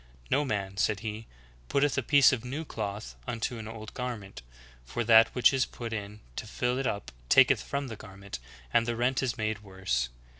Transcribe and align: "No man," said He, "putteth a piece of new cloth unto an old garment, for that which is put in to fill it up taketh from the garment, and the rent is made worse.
"No 0.31 0.43
man," 0.43 0.77
said 0.77 1.01
He, 1.01 1.27
"putteth 1.69 1.95
a 1.95 2.01
piece 2.01 2.33
of 2.33 2.43
new 2.43 2.65
cloth 2.65 3.15
unto 3.27 3.59
an 3.59 3.67
old 3.67 3.93
garment, 3.93 4.41
for 4.83 5.03
that 5.03 5.27
which 5.35 5.53
is 5.53 5.67
put 5.67 5.93
in 5.93 6.21
to 6.37 6.47
fill 6.47 6.79
it 6.79 6.87
up 6.87 7.11
taketh 7.29 7.61
from 7.61 7.87
the 7.87 7.95
garment, 7.95 8.39
and 8.73 8.87
the 8.87 8.95
rent 8.95 9.21
is 9.21 9.37
made 9.37 9.59
worse. 9.61 10.09